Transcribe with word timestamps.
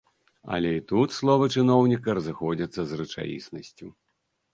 Але 0.53 0.69
і 0.77 0.81
тут 0.91 1.09
словы 1.17 1.49
чыноўніка 1.55 2.15
разыходзяцца 2.19 2.81
з 2.93 2.99
рэчаіснасцю. 3.03 3.87